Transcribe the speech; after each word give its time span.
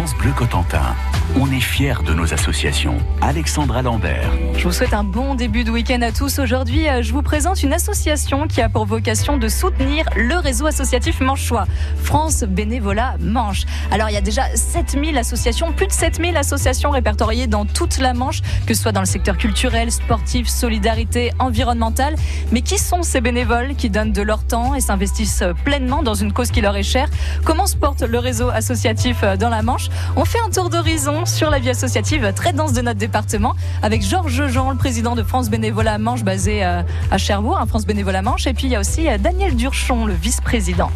Bleu 0.00 0.32
Cotentin. 0.32 0.96
On 1.38 1.50
est 1.52 1.60
fiers 1.60 2.02
de 2.06 2.14
nos 2.14 2.32
associations. 2.32 2.96
Alexandra 3.20 3.82
Lambert. 3.82 4.30
Je 4.56 4.64
vous 4.64 4.72
souhaite 4.72 4.94
un 4.94 5.04
bon 5.04 5.34
début 5.34 5.62
de 5.62 5.70
week-end 5.70 6.00
à 6.00 6.10
tous. 6.10 6.38
Aujourd'hui, 6.38 6.88
euh, 6.88 7.02
je 7.02 7.12
vous 7.12 7.20
présente 7.20 7.62
une 7.62 7.74
association 7.74 8.48
qui 8.48 8.62
a 8.62 8.70
pour 8.70 8.86
vocation 8.86 9.36
de 9.36 9.46
soutenir 9.48 10.06
le 10.16 10.36
réseau 10.36 10.64
associatif 10.66 11.20
manchois, 11.20 11.66
France 12.02 12.44
Bénévolat 12.44 13.16
Manche. 13.20 13.64
Alors, 13.90 14.08
il 14.08 14.14
y 14.14 14.16
a 14.16 14.22
déjà 14.22 14.44
7000 14.54 15.18
associations, 15.18 15.72
plus 15.72 15.86
de 15.86 15.92
7000 15.92 16.34
associations 16.36 16.90
répertoriées 16.90 17.46
dans 17.46 17.66
toute 17.66 17.98
la 17.98 18.14
Manche, 18.14 18.40
que 18.66 18.72
ce 18.72 18.82
soit 18.82 18.92
dans 18.92 19.00
le 19.00 19.06
secteur 19.06 19.36
culturel, 19.36 19.92
sportif, 19.92 20.48
solidarité, 20.48 21.30
environnemental. 21.38 22.14
Mais 22.52 22.62
qui 22.62 22.78
sont 22.78 23.02
ces 23.02 23.20
bénévoles 23.20 23.74
qui 23.76 23.90
donnent 23.90 24.12
de 24.12 24.22
leur 24.22 24.44
temps 24.44 24.74
et 24.74 24.80
s'investissent 24.80 25.44
pleinement 25.64 26.02
dans 26.02 26.14
une 26.14 26.32
cause 26.32 26.50
qui 26.50 26.62
leur 26.62 26.76
est 26.76 26.82
chère? 26.82 27.10
Comment 27.44 27.66
se 27.66 27.76
porte 27.76 28.00
le 28.00 28.18
réseau 28.18 28.48
associatif 28.48 29.18
euh, 29.24 29.36
dans 29.36 29.50
la 29.50 29.60
Manche? 29.60 29.89
On 30.16 30.24
fait 30.24 30.40
un 30.40 30.50
tour 30.50 30.70
d'horizon 30.70 31.26
sur 31.26 31.50
la 31.50 31.58
vie 31.58 31.70
associative 31.70 32.32
très 32.34 32.52
dense 32.52 32.72
de 32.72 32.80
notre 32.80 32.98
département 32.98 33.54
avec 33.82 34.02
Georges 34.02 34.48
Jean, 34.48 34.70
le 34.70 34.76
président 34.76 35.14
de 35.14 35.22
France 35.22 35.50
Bénévolat 35.50 35.98
Manche 35.98 36.22
basé 36.22 36.64
euh, 36.64 36.82
à 37.10 37.18
Cherbourg, 37.18 37.58
un 37.58 37.66
France 37.66 37.86
Bénévolat 37.86 38.22
Manche. 38.22 38.46
Et 38.46 38.54
puis 38.54 38.66
il 38.66 38.70
y 38.70 38.76
a 38.76 38.80
aussi 38.80 39.08
euh, 39.08 39.18
Daniel 39.18 39.56
Durchon, 39.56 40.06
le 40.06 40.14
vice-président. 40.14 40.90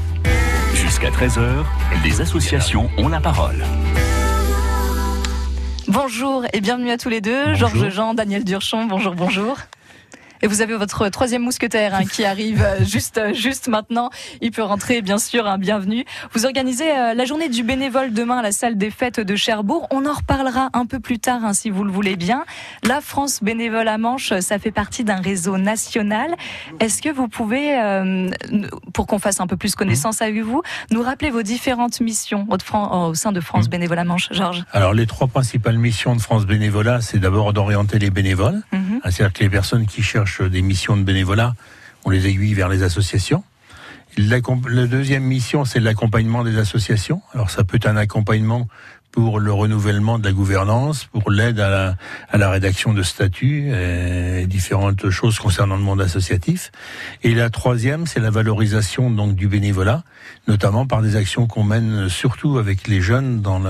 Jusqu'à 0.75 1.11
13h, 1.11 1.41
les 2.05 2.21
associations 2.21 2.91
ont 2.99 3.09
la 3.09 3.21
parole. 3.21 3.65
Bonjour 5.89 6.45
et 6.53 6.61
bienvenue 6.61 6.91
à 6.91 6.97
tous 6.97 7.09
les 7.09 7.21
deux. 7.21 7.55
Georges 7.55 7.89
Jean, 7.91 8.15
Daniel 8.15 8.45
Durchon, 8.45 8.87
bonjour, 8.87 9.15
bonjour. 9.15 9.59
Et 10.45 10.47
vous 10.47 10.61
avez 10.61 10.77
votre 10.77 11.09
troisième 11.09 11.41
mousquetaire 11.41 11.95
hein, 11.95 12.05
qui 12.05 12.23
arrive 12.23 12.63
euh, 12.63 12.85
juste, 12.85 13.17
euh, 13.17 13.33
juste 13.33 13.69
maintenant. 13.69 14.11
Il 14.43 14.51
peut 14.51 14.63
rentrer, 14.63 15.01
bien 15.01 15.17
sûr, 15.17 15.47
un 15.47 15.57
bienvenue. 15.57 16.05
Vous 16.35 16.45
organisez 16.45 16.91
euh, 16.91 17.15
la 17.15 17.25
journée 17.25 17.49
du 17.49 17.63
bénévole 17.63 18.13
demain 18.13 18.37
à 18.37 18.43
la 18.43 18.53
salle 18.53 18.77
des 18.77 18.91
fêtes 18.91 19.21
de 19.21 19.37
Cherbourg. 19.37 19.89
On 19.91 20.05
en 20.05 20.13
reparlera 20.13 20.69
un 20.75 20.85
peu 20.85 21.01
plus 21.01 21.19
tard, 21.19 21.47
hein, 21.47 21.55
si 21.55 21.71
vous 21.71 21.83
le 21.83 21.91
voulez 21.91 22.17
bien. 22.17 22.45
La 22.87 23.01
France 23.01 23.43
bénévole 23.43 23.89
à 23.89 23.97
Manche, 23.97 24.39
ça 24.41 24.59
fait 24.59 24.71
partie 24.71 25.03
d'un 25.03 25.17
réseau 25.17 25.57
national. 25.57 26.35
Est-ce 26.79 27.01
que 27.01 27.09
vous 27.09 27.29
pouvez, 27.29 27.81
pour 28.93 29.07
qu'on 29.07 29.19
fasse 29.19 29.41
un 29.41 29.47
peu 29.47 29.57
plus 29.57 29.75
connaissance 29.75 30.21
avec 30.21 30.43
vous, 30.43 30.61
nous 30.91 31.01
rappeler 31.01 31.31
vos 31.31 31.43
différentes 31.43 32.03
missions 32.03 32.47
au, 32.51 33.15
sein 33.15 33.33
de 33.33 33.41
France 33.41 33.69
mmh. 33.69 33.71
bénévole 33.71 34.05
Manche, 34.05 34.29
Georges? 34.31 34.63
Alors, 34.73 34.93
les 34.93 35.07
trois 35.07 35.27
principales 35.27 35.79
missions 35.79 36.15
de 36.15 36.21
France 36.21 36.45
bénévolat, 36.45 37.01
c'est 37.01 37.19
d'abord 37.19 37.55
d'orienter 37.55 37.99
les 37.99 38.11
bénévoles, 38.11 38.61
mmh. 38.73 38.79
c'est-à-dire 39.05 39.33
que 39.33 39.43
les 39.43 39.49
personnes 39.49 39.87
qui 39.87 40.03
cherchent 40.03 40.34
des 40.43 40.63
missions 40.63 40.97
de 40.97 41.03
bénévolat, 41.03 41.55
on 42.05 42.11
les 42.11 42.27
aiguille 42.27 42.55
vers 42.55 42.69
les 42.69 42.83
associations. 42.83 43.43
La, 44.17 44.41
deuxième 44.87 45.25
mission, 45.25 45.65
c'est 45.65 45.81
l'accompagnement 45.81 46.45
des 46.45 46.59
associations. 46.59 47.21
Alors 47.33 47.51
ça 47.51 47.65
peut 47.65 47.77
être 47.77 47.87
un 47.87 47.97
accompagnement 47.97 48.69
pour 49.11 49.39
le 49.39 49.53
renouvellement 49.53 50.19
de 50.19 50.25
la 50.25 50.33
gouvernance, 50.33 51.05
pour 51.05 51.31
l'aide 51.31 51.61
à 51.61 51.97
la, 52.33 52.51
rédaction 52.51 52.93
de 52.93 53.03
statuts, 53.03 53.73
et 53.73 54.47
différentes 54.47 55.09
choses 55.11 55.39
concernant 55.39 55.77
le 55.77 55.83
monde 55.83 56.01
associatif. 56.01 56.73
Et 57.23 57.35
la 57.35 57.51
troisième, 57.51 58.07
c'est 58.07 58.21
la 58.21 58.31
valorisation 58.31 59.11
donc 59.11 59.35
du 59.37 59.47
bénévolat, 59.47 60.03
notamment 60.49 60.87
par 60.87 61.01
des 61.01 61.17
actions 61.17 61.47
qu'on 61.47 61.65
mène 61.65 62.09
surtout 62.09 62.59
avec 62.59 62.89
les 62.89 63.01
jeunes 63.01 63.41
dans, 63.41 63.61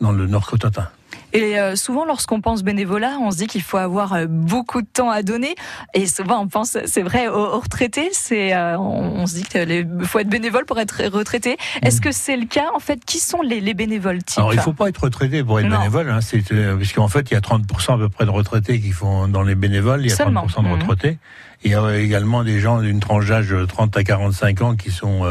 dans 0.00 0.12
le 0.12 0.26
Nord-Cotentin. 0.26 0.88
Et 1.36 1.58
euh, 1.58 1.76
souvent, 1.76 2.06
lorsqu'on 2.06 2.40
pense 2.40 2.62
bénévolat, 2.62 3.18
on 3.20 3.30
se 3.30 3.36
dit 3.36 3.46
qu'il 3.46 3.62
faut 3.62 3.76
avoir 3.76 4.14
euh, 4.14 4.26
beaucoup 4.26 4.80
de 4.80 4.86
temps 4.86 5.10
à 5.10 5.22
donner. 5.22 5.54
Et 5.92 6.06
souvent, 6.06 6.40
on 6.40 6.48
pense, 6.48 6.78
c'est 6.86 7.02
vrai, 7.02 7.28
aux, 7.28 7.60
retraités. 7.60 8.08
C'est, 8.12 8.54
euh, 8.54 8.78
on, 8.78 9.26
se 9.26 9.34
dit 9.34 9.42
qu'il 9.44 9.86
faut 10.04 10.18
être 10.18 10.30
bénévole 10.30 10.64
pour 10.64 10.78
être 10.80 11.04
retraité. 11.12 11.58
Est-ce 11.82 12.00
que 12.00 12.10
c'est 12.10 12.36
le 12.36 12.46
cas 12.46 12.66
En 12.74 12.78
fait, 12.78 13.04
qui 13.04 13.18
sont 13.18 13.42
les, 13.42 13.60
les 13.60 13.74
bénévoles 13.74 14.20
Alors, 14.36 14.54
il 14.54 14.56
ne 14.56 14.62
faut 14.62 14.72
pas 14.72 14.88
être 14.88 15.04
retraité 15.04 15.44
pour 15.44 15.60
être 15.60 15.68
bénévole. 15.68 16.08
Hein, 16.08 16.20
c'est, 16.22 16.42
puisqu'en 16.76 17.08
fait, 17.08 17.30
il 17.30 17.34
y 17.34 17.36
a 17.36 17.40
30% 17.40 17.94
à 17.94 17.98
peu 17.98 18.08
près 18.08 18.24
de 18.24 18.30
retraités 18.30 18.80
qui 18.80 18.92
font 18.92 19.28
dans 19.28 19.42
les 19.42 19.54
bénévoles. 19.54 20.00
Il 20.02 20.10
y 20.10 20.12
a 20.12 20.16
30% 20.16 20.62
de 20.62 20.68
mhm. 20.68 20.72
retraités. 20.72 21.18
Il 21.64 21.70
y 21.70 21.74
a 21.74 21.96
également 21.96 22.44
des 22.44 22.60
gens 22.60 22.80
d'une 22.80 23.00
tranche 23.00 23.28
d'âge 23.28 23.48
de 23.48 23.64
30 23.64 23.96
à 23.96 24.04
45 24.04 24.62
ans 24.62 24.76
qui 24.76 24.90
sont 24.90 25.22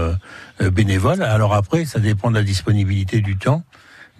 bénévoles. 0.60 1.24
Alors 1.24 1.54
après, 1.54 1.86
ça 1.86 2.00
dépend 2.00 2.30
de 2.30 2.36
la 2.36 2.44
disponibilité 2.44 3.22
du 3.22 3.38
temps. 3.38 3.64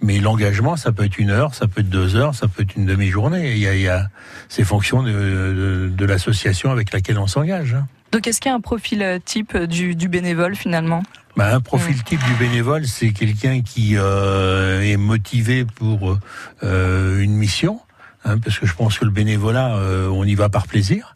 Mais 0.02 0.18
l'engagement, 0.18 0.76
ça 0.76 0.92
peut 0.92 1.04
être 1.04 1.18
une 1.18 1.30
heure, 1.30 1.54
ça 1.54 1.66
peut 1.66 1.80
être 1.80 1.88
deux 1.88 2.16
heures, 2.16 2.34
ça 2.34 2.48
peut 2.48 2.62
être 2.62 2.76
une 2.76 2.86
demi-journée. 2.86 3.52
Il 3.52 3.58
y 3.58 3.66
a, 3.66 3.74
il 3.74 3.80
y 3.80 3.88
a 3.88 4.08
ces 4.48 4.62
fonctions 4.62 5.02
de, 5.02 5.90
de, 5.92 6.04
l'association 6.04 6.70
avec 6.70 6.92
laquelle 6.92 7.18
on 7.18 7.26
s'engage. 7.26 7.74
Hein. 7.74 7.86
Donc, 8.12 8.26
est-ce 8.26 8.40
qu'il 8.40 8.50
y 8.50 8.52
a 8.52 8.56
un 8.56 8.60
profil 8.60 9.02
euh, 9.02 9.18
type 9.24 9.56
du, 9.56 9.94
du 9.94 10.08
bénévole 10.08 10.54
finalement? 10.54 11.02
Bah, 11.36 11.54
un 11.54 11.60
profil 11.60 12.02
type 12.02 12.24
du 12.24 12.32
bénévole, 12.34 12.86
c'est 12.86 13.10
quelqu'un 13.10 13.60
qui 13.60 13.96
euh, 13.96 14.80
est 14.80 14.96
motivé 14.96 15.66
pour 15.66 16.18
euh, 16.62 17.20
une 17.20 17.34
mission, 17.34 17.80
hein, 18.24 18.38
parce 18.38 18.58
que 18.58 18.66
je 18.66 18.72
pense 18.72 18.98
que 18.98 19.04
le 19.04 19.10
bénévolat, 19.10 19.76
euh, 19.76 20.08
on 20.08 20.24
y 20.24 20.34
va 20.34 20.48
par 20.48 20.66
plaisir. 20.66 21.15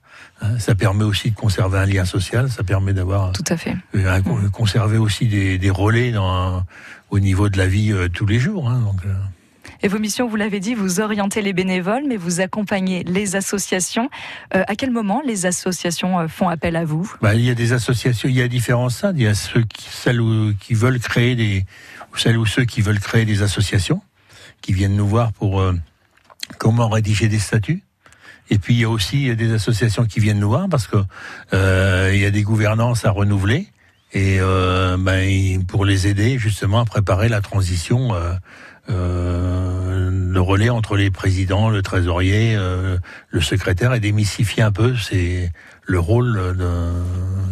Ça 0.59 0.75
permet 0.75 1.05
aussi 1.05 1.31
de 1.31 1.37
conserver 1.37 1.79
un 1.79 1.87
lien 1.87 2.05
social, 2.07 2.51
ça 2.51 2.63
permet 2.63 2.95
d'avoir 2.95 3.33
tout 3.33 3.45
à 3.49 3.57
fait 3.59 3.77
euh, 3.95 4.21
conserver 4.51 4.97
aussi 4.97 5.27
des, 5.27 5.59
des 5.59 5.71
relais 5.71 6.13
dans, 6.13 6.65
au 7.11 7.19
niveau 7.19 7.51
de 7.51 7.59
la 7.59 7.67
vie 7.67 7.93
euh, 7.93 8.09
tous 8.09 8.25
les 8.25 8.39
jours. 8.39 8.69
Hein, 8.69 8.81
donc, 8.81 9.05
euh. 9.05 9.15
Et 9.83 9.89
vos 9.89 9.99
missions, 9.99 10.29
vous 10.29 10.37
l'avez 10.37 10.59
dit, 10.59 10.75
vous 10.75 11.01
orientez 11.01 11.43
les 11.43 11.53
bénévoles, 11.53 12.05
mais 12.09 12.17
vous 12.17 12.41
accompagnez 12.41 13.05
les 13.05 13.37
associations. 13.37 14.09
Euh, 14.55 14.63
à 14.67 14.77
quel 14.77 14.91
moment 14.91 15.21
les 15.27 15.45
associations 15.45 16.27
font 16.29 16.49
appel 16.49 16.77
à 16.77 16.85
vous? 16.85 17.11
Bah, 17.21 17.35
Il 17.35 17.45
y 17.45 17.51
a 17.51 17.55
des 17.55 17.73
associations, 17.75 18.29
il 18.29 18.37
y 18.37 18.43
a 18.43 18.49
différents 18.49 18.89
stades. 18.89 19.19
Il 19.19 19.25
y 19.25 19.29
a 19.29 19.35
ceux 19.35 19.63
qui, 19.63 19.89
celles 19.91 20.23
qui 20.59 20.73
veulent 20.73 21.01
créer 21.01 21.35
des, 21.35 21.67
ou 22.13 22.17
celles 22.17 22.39
ou 22.39 22.47
ceux 22.47 22.65
qui 22.65 22.81
veulent 22.81 23.01
créer 23.01 23.27
des 23.27 23.43
associations, 23.43 24.01
qui 24.63 24.73
viennent 24.73 24.97
nous 24.97 25.09
voir 25.09 25.33
pour 25.33 25.63
comment 26.59 26.89
rédiger 26.89 27.29
des 27.29 27.39
statuts. 27.39 27.83
Et 28.51 28.59
puis 28.59 28.75
il 28.75 28.81
y 28.81 28.85
a 28.85 28.91
aussi 28.91 29.35
des 29.37 29.53
associations 29.53 30.05
qui 30.05 30.21
viennent 30.21 30.41
nous 30.41 30.49
voir 30.49 30.69
parce 30.69 30.87
que 30.87 30.97
euh, 31.55 32.11
il 32.13 32.21
y 32.21 32.27
a 32.27 32.31
des 32.31 32.43
gouvernances 32.43 33.05
à 33.05 33.11
renouveler. 33.11 33.69
Et 34.13 34.39
euh, 34.41 34.97
ben, 34.99 35.65
pour 35.67 35.85
les 35.85 36.09
aider 36.09 36.37
justement 36.37 36.81
à 36.81 36.85
préparer 36.85 37.29
la 37.29 37.41
transition, 37.41 38.13
euh, 38.13 38.35
euh, 38.91 40.11
le 40.11 40.41
relais 40.41 40.71
entre 40.71 40.97
les 40.97 41.11
présidents, 41.11 41.71
le 41.71 41.83
trésorier, 41.83 42.57
euh, 42.57 42.99
le 43.29 43.41
secrétaire 43.41 43.95
et 43.95 44.01
démystifier 44.01 44.63
un 44.63 44.73
peu 44.73 44.97
c'est 44.97 45.53
le 45.85 45.99
rôle 45.99 46.57
de, 46.57 46.93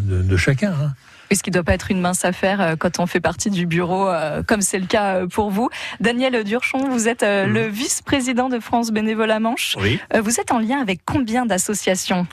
de, 0.09 0.23
de 0.23 0.37
chacun. 0.37 0.73
Hein. 0.73 0.93
Ce 1.31 1.43
qui 1.43 1.51
ne 1.51 1.55
doit 1.55 1.63
pas 1.63 1.75
être 1.75 1.91
une 1.91 2.01
mince 2.01 2.25
affaire 2.25 2.61
euh, 2.61 2.77
quand 2.77 2.99
on 2.99 3.07
fait 3.07 3.21
partie 3.21 3.51
du 3.51 3.67
bureau, 3.67 4.09
euh, 4.09 4.43
comme 4.43 4.63
c'est 4.63 4.79
le 4.79 4.87
cas 4.87 5.27
pour 5.27 5.51
vous? 5.51 5.69
Daniel 6.01 6.43
Durchon, 6.43 6.89
vous 6.89 7.07
êtes 7.07 7.23
le 7.23 7.67
vice-président 7.67 8.49
de 8.49 8.59
France 8.61 8.91
Bénévolat 8.91 9.39
Manche. 9.39 9.77
Oui. 9.79 10.01
Vous 10.23 10.41
êtes 10.41 10.53
en 10.53 10.59
lien 10.59 10.81
avec 10.81 11.01
combien 11.05 11.45
d'associations? 11.45 12.27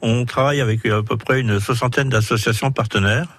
On 0.00 0.24
travaille 0.24 0.60
avec 0.60 0.86
à 0.86 1.02
peu 1.02 1.16
près 1.16 1.40
une 1.40 1.58
soixantaine 1.60 2.08
d'associations 2.08 2.70
partenaires 2.70 3.37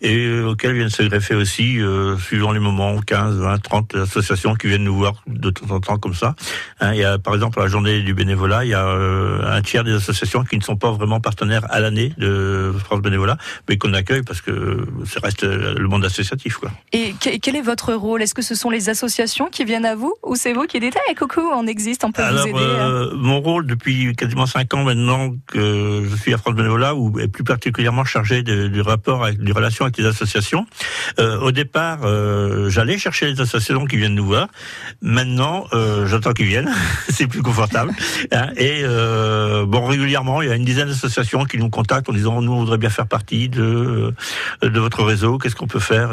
et 0.00 0.26
euh, 0.26 0.50
auxquels 0.50 0.74
viennent 0.74 0.90
se 0.90 1.02
greffer 1.02 1.34
aussi, 1.34 1.80
euh, 1.80 2.16
suivant 2.18 2.52
les 2.52 2.60
moments, 2.60 2.98
15, 3.00 3.36
20, 3.36 3.58
30 3.62 3.94
associations 3.96 4.54
qui 4.54 4.68
viennent 4.68 4.84
nous 4.84 4.96
voir 4.96 5.22
de 5.26 5.50
temps 5.50 5.74
en 5.74 5.80
temps 5.80 5.98
comme 5.98 6.14
ça. 6.14 6.34
Hein, 6.80 6.94
il 6.94 7.00
y 7.00 7.04
a, 7.04 7.18
par 7.18 7.34
exemple, 7.34 7.60
à 7.60 7.64
la 7.64 7.68
journée 7.68 8.02
du 8.02 8.14
bénévolat, 8.14 8.64
il 8.64 8.70
y 8.70 8.74
a 8.74 8.86
euh, 8.86 9.42
un 9.44 9.62
tiers 9.62 9.84
des 9.84 9.94
associations 9.94 10.44
qui 10.44 10.56
ne 10.56 10.62
sont 10.62 10.76
pas 10.76 10.90
vraiment 10.90 11.20
partenaires 11.20 11.66
à 11.70 11.80
l'année 11.80 12.12
de 12.18 12.72
France 12.84 13.00
Bénévolat, 13.00 13.36
mais 13.68 13.78
qu'on 13.78 13.94
accueille 13.94 14.22
parce 14.22 14.40
que 14.40 14.86
ça 15.06 15.20
reste 15.22 15.44
le 15.44 15.88
monde 15.88 16.04
associatif. 16.04 16.56
Quoi. 16.56 16.70
Et 16.92 17.14
quel 17.20 17.56
est 17.56 17.62
votre 17.62 17.92
rôle? 17.94 18.22
Est-ce 18.22 18.34
que 18.34 18.42
ce 18.42 18.54
sont 18.54 18.70
les 18.70 18.88
associations 18.88 19.48
qui 19.50 19.64
viennent 19.64 19.84
à 19.84 19.94
vous 19.94 20.14
ou 20.22 20.36
c'est 20.36 20.52
vous 20.52 20.64
qui 20.64 20.80
dites 20.80 20.96
hey, 21.08 21.14
coucou, 21.14 21.40
on 21.40 21.66
existe, 21.66 22.04
on 22.04 22.12
peut 22.12 22.22
vous 22.22 22.46
aider 22.46 22.58
euh, 22.58 23.10
Mon 23.14 23.40
rôle 23.40 23.66
depuis 23.66 24.14
quasiment 24.14 24.46
5 24.46 24.74
ans 24.74 24.84
maintenant 24.84 25.32
que 25.46 26.04
je 26.08 26.16
suis 26.16 26.34
à 26.34 26.38
France 26.38 26.54
Bénévolat, 26.54 26.94
ou 26.94 27.18
est 27.18 27.28
plus 27.28 27.44
particulièrement 27.44 28.04
chargé 28.04 28.42
du 28.42 28.80
rapport 28.80 29.24
avec 29.24 29.38
du 29.50 29.56
relation 29.56 29.84
avec 29.84 29.96
les 29.98 30.06
associations. 30.06 30.64
Euh, 31.18 31.40
au 31.40 31.50
départ, 31.50 32.00
euh, 32.04 32.70
j'allais 32.70 32.98
chercher 32.98 33.26
les 33.26 33.40
associations 33.40 33.84
qui 33.84 33.96
viennent 33.96 34.14
nous 34.14 34.26
voir. 34.26 34.46
Maintenant, 35.02 35.66
euh, 35.72 36.06
j'attends 36.06 36.32
qu'ils 36.32 36.46
viennent. 36.46 36.72
c'est 37.08 37.26
plus 37.26 37.42
confortable. 37.42 37.92
Hein. 38.30 38.50
et 38.56 38.82
euh, 38.84 39.66
bon, 39.66 39.84
régulièrement, 39.86 40.40
il 40.42 40.48
y 40.48 40.52
a 40.52 40.54
une 40.54 40.64
dizaine 40.64 40.88
d'associations 40.88 41.44
qui 41.44 41.58
nous 41.58 41.68
contactent 41.68 42.08
en 42.08 42.12
disant 42.12 42.40
nous 42.42 42.52
on 42.52 42.60
voudrait 42.60 42.78
bien 42.78 42.90
faire 42.90 43.08
partie 43.08 43.48
de 43.48 44.14
de 44.62 44.80
votre 44.80 45.02
réseau. 45.02 45.38
Qu'est-ce 45.38 45.56
qu'on 45.56 45.66
peut 45.66 45.80
faire 45.80 46.12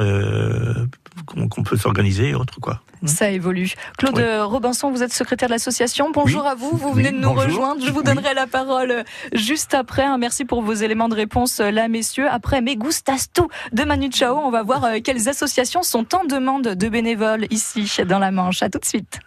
Qu'on 1.26 1.64
peut 1.64 1.78
s'organiser 1.78 2.30
et 2.30 2.36
autres 2.36 2.60
quoi. 2.60 2.82
Ça 3.06 3.30
évolue. 3.30 3.74
Claude 3.98 4.24
Robinson, 4.42 4.90
vous 4.90 5.04
êtes 5.04 5.14
secrétaire 5.14 5.50
de 5.50 5.54
l'association. 5.54 6.10
Bonjour 6.12 6.48
à 6.48 6.56
vous. 6.56 6.72
Vous 6.72 6.94
venez 6.94 7.12
de 7.12 7.18
nous 7.18 7.32
rejoindre. 7.32 7.86
Je 7.86 7.92
vous 7.92 8.02
donnerai 8.02 8.34
la 8.34 8.48
parole 8.48 9.04
juste 9.34 9.74
après. 9.74 10.06
Merci 10.18 10.46
pour 10.46 10.62
vos 10.62 10.74
éléments 10.74 11.10
de 11.10 11.16
réponse 11.16 11.60
là, 11.60 11.88
messieurs. 11.88 12.28
Après, 12.30 12.62
mais 12.62 12.76
gustas 12.76 13.28
tout 13.34 13.50
de 13.72 13.84
Manu 13.84 14.10
Chao. 14.12 14.38
On 14.38 14.50
va 14.50 14.64
voir 14.64 14.84
euh, 14.86 14.98
quelles 15.04 15.30
associations 15.30 15.84
sont 15.84 16.16
en 16.16 16.26
demande 16.26 16.64
de 16.64 16.90
bénévoles 16.90 17.46
ici 17.52 17.90
dans 18.08 18.20
la 18.20 18.32
Manche. 18.32 18.64
À 18.64 18.70
tout 18.70 18.80
de 18.80 18.86
suite. 18.86 19.20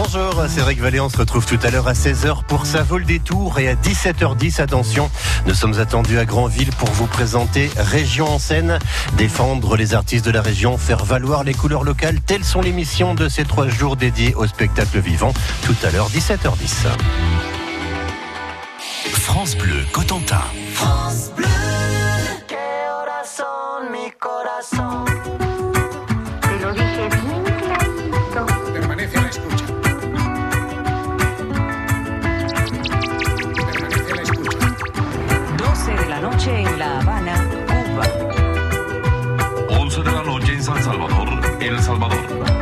Bonjour, 0.00 0.44
c'est 0.48 0.62
Rick 0.62 0.78
Vallée, 0.78 1.00
on 1.00 1.08
se 1.08 1.16
retrouve 1.16 1.44
tout 1.44 1.58
à 1.60 1.70
l'heure 1.70 1.88
à 1.88 1.92
16h 1.92 2.44
pour 2.44 2.66
sa 2.66 2.84
vol 2.84 3.04
des 3.04 3.18
tours 3.18 3.58
et 3.58 3.68
à 3.68 3.74
17h10, 3.74 4.62
attention, 4.62 5.10
nous 5.44 5.54
sommes 5.54 5.80
attendus 5.80 6.20
à 6.20 6.24
Granville 6.24 6.70
pour 6.78 6.88
vous 6.92 7.08
présenter 7.08 7.68
Région 7.76 8.28
en 8.28 8.38
scène, 8.38 8.78
défendre 9.16 9.76
les 9.76 9.94
artistes 9.94 10.24
de 10.24 10.30
la 10.30 10.40
région, 10.40 10.78
faire 10.78 11.04
valoir 11.04 11.42
les 11.42 11.52
couleurs 11.52 11.82
locales, 11.82 12.20
telles 12.20 12.44
sont 12.44 12.60
les 12.60 12.70
missions 12.70 13.16
de 13.16 13.28
ces 13.28 13.44
trois 13.44 13.66
jours 13.66 13.96
dédiés 13.96 14.36
au 14.36 14.46
spectacle 14.46 15.00
vivant, 15.00 15.34
tout 15.64 15.74
à 15.82 15.90
l'heure 15.90 16.08
17h10. 16.10 16.86
France 19.10 19.56
Bleu, 19.56 19.84
Cotentin. 19.92 20.42
France 20.74 21.32
Bleu. 21.36 21.48
noche 36.20 36.62
en 36.62 36.78
La 36.78 36.98
Habana, 36.98 37.34
Cuba. 37.66 38.04
11 39.68 40.02
de 40.02 40.12
la 40.12 40.22
noche 40.22 40.52
en 40.52 40.62
San 40.62 40.82
Salvador, 40.82 41.28
El 41.60 41.80
Salvador. 41.80 42.57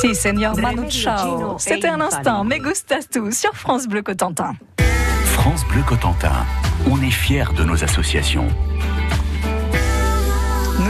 Si, 0.00 0.14
Seigneur 0.14 0.54
Manu 0.56 0.90
C'était 1.58 1.88
un 1.88 2.00
instant, 2.02 2.44
me 2.44 2.58
gustas 2.58 3.08
sur 3.30 3.54
France 3.54 3.86
Bleu 3.86 4.02
Cotentin. 4.02 4.56
France 5.24 5.64
Bleu 5.68 5.82
Cotentin, 5.86 6.44
on 6.90 7.00
est 7.00 7.10
fiers 7.10 7.54
de 7.56 7.64
nos 7.64 7.82
associations 7.82 8.48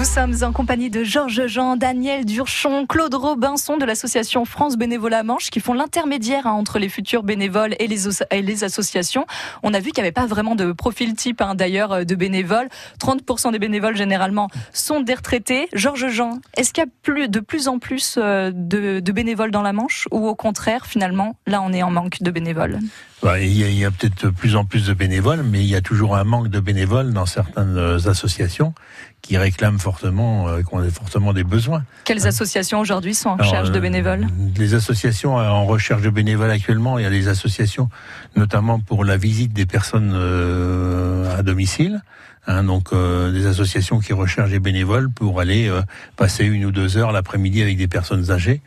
sommes 0.08 0.42
en 0.42 0.52
compagnie 0.52 0.88
de 0.88 1.04
Georges 1.04 1.48
Jean, 1.48 1.76
Daniel 1.76 2.24
Durchon, 2.24 2.86
Claude 2.86 3.14
Robinson 3.14 3.76
de 3.76 3.84
l'association 3.84 4.46
France 4.46 4.78
Bénévolat 4.78 5.22
Manche 5.22 5.50
qui 5.50 5.60
font 5.60 5.74
l'intermédiaire 5.74 6.46
hein, 6.46 6.52
entre 6.52 6.78
les 6.78 6.88
futurs 6.88 7.22
bénévoles 7.22 7.74
et 7.78 7.86
les, 7.86 8.64
associations. 8.64 9.26
On 9.62 9.74
a 9.74 9.80
vu 9.80 9.90
qu'il 9.90 10.02
n'y 10.02 10.06
avait 10.06 10.12
pas 10.12 10.26
vraiment 10.26 10.54
de 10.54 10.72
profil 10.72 11.14
type 11.14 11.42
hein, 11.42 11.54
d'ailleurs 11.54 11.92
euh, 11.92 12.04
de 12.04 12.14
bénévoles. 12.14 12.70
30% 13.00 13.52
des 13.52 13.58
bénévoles 13.58 13.96
généralement 13.96 14.48
sont 14.72 15.00
des 15.00 15.14
retraités. 15.14 15.68
Georges 15.74 16.08
Jean, 16.08 16.40
est-ce 16.56 16.72
qu'il 16.72 16.84
y 16.84 16.86
a 16.86 17.28
de 17.28 17.40
plus 17.40 17.68
en 17.68 17.78
plus 17.78 18.16
euh, 18.16 18.50
de, 18.54 19.00
de 19.00 19.12
bénévoles 19.12 19.50
dans 19.50 19.62
la 19.62 19.74
Manche 19.74 20.08
ou 20.10 20.26
au 20.26 20.34
contraire 20.34 20.86
finalement 20.86 21.36
là 21.46 21.60
on 21.60 21.72
est 21.72 21.82
en 21.82 21.90
manque 21.90 22.22
de 22.22 22.30
bénévoles? 22.30 22.78
Bah, 23.22 23.40
il 23.40 23.52
y 23.52 23.64
a, 23.64 23.68
il 23.68 23.76
y 23.76 23.84
a 23.84 23.90
peut-être 23.90 24.26
de 24.26 24.30
plus 24.30 24.54
en 24.54 24.64
plus 24.64 24.86
de 24.86 24.94
bénévoles, 24.94 25.42
mais 25.42 25.58
il 25.58 25.66
y 25.66 25.74
a 25.74 25.80
toujours 25.80 26.16
un 26.16 26.22
manque 26.22 26.48
de 26.48 26.60
bénévoles 26.60 27.12
dans 27.12 27.26
certaines 27.26 27.76
euh, 27.76 28.08
associations 28.08 28.74
qui 29.22 29.36
réclament 29.36 29.78
fortement, 29.78 30.48
euh, 30.48 30.62
qui 30.62 30.74
ont 30.74 30.90
fortement 30.90 31.32
des 31.32 31.44
besoins. 31.44 31.82
Quelles 32.04 32.26
associations 32.26 32.80
aujourd'hui 32.80 33.14
sont 33.14 33.30
en 33.30 33.34
Alors, 33.34 33.46
recherche 33.50 33.70
de 33.70 33.78
euh, 33.78 33.80
bénévoles 33.80 34.26
Les 34.56 34.74
associations 34.74 35.38
euh, 35.38 35.48
en 35.48 35.66
recherche 35.66 36.02
de 36.02 36.10
bénévoles 36.10 36.50
actuellement, 36.50 36.98
il 36.98 37.02
y 37.02 37.06
a 37.06 37.10
des 37.10 37.28
associations 37.28 37.88
notamment 38.36 38.78
pour 38.80 39.04
la 39.04 39.16
visite 39.16 39.52
des 39.52 39.66
personnes 39.66 40.12
euh, 40.14 41.36
à 41.38 41.42
domicile. 41.42 42.00
Hein, 42.46 42.64
donc 42.64 42.92
euh, 42.94 43.30
des 43.30 43.44
associations 43.46 43.98
qui 44.00 44.14
recherchent 44.14 44.50
des 44.50 44.60
bénévoles 44.60 45.10
pour 45.10 45.38
aller 45.40 45.68
euh, 45.68 45.82
passer 46.16 46.44
une 46.46 46.64
ou 46.64 46.70
deux 46.70 46.96
heures 46.96 47.12
l'après-midi 47.12 47.60
avec 47.60 47.76
des 47.76 47.88
personnes 47.88 48.30
âgées, 48.30 48.62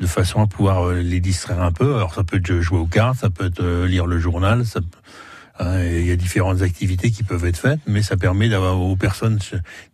de 0.00 0.06
façon 0.06 0.40
à 0.40 0.46
pouvoir 0.46 0.86
euh, 0.88 1.02
les 1.02 1.20
distraire 1.20 1.60
un 1.60 1.72
peu. 1.72 1.96
Alors 1.96 2.14
ça 2.14 2.24
peut 2.24 2.38
être 2.38 2.60
jouer 2.60 2.78
aux 2.78 2.86
cartes, 2.86 3.18
ça 3.18 3.28
peut 3.28 3.46
être 3.46 3.60
euh, 3.62 3.86
lire 3.86 4.06
le 4.06 4.18
journal, 4.18 4.64
ça 4.64 4.80
peut- 4.80 4.86
hein, 5.58 5.80
et 5.82 6.00
il 6.00 6.06
y 6.06 6.10
a 6.12 6.16
différentes 6.16 6.62
activités 6.62 7.10
qui 7.10 7.22
peuvent 7.22 7.44
être 7.44 7.56
faites, 7.58 7.80
mais 7.86 8.02
ça 8.02 8.16
permet 8.16 8.48
d'avoir 8.48 8.80
aux 8.80 8.96
personnes 8.96 9.38